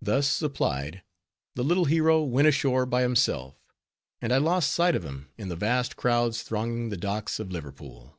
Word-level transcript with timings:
Thus 0.00 0.26
supplied, 0.26 1.02
the 1.54 1.62
little 1.62 1.84
hero 1.84 2.22
went 2.22 2.48
ashore 2.48 2.86
by 2.86 3.02
himself; 3.02 3.56
and 4.22 4.32
I 4.32 4.38
lost 4.38 4.72
sight 4.72 4.96
of 4.96 5.04
him 5.04 5.28
in 5.36 5.50
the 5.50 5.54
vast 5.54 5.96
crowds 5.96 6.42
thronging 6.42 6.88
the 6.88 6.96
docks 6.96 7.38
of 7.38 7.52
Liverpool. 7.52 8.18